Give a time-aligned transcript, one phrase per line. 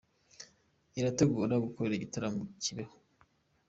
[0.99, 2.93] irategura gukorera igitaramo i Kibeho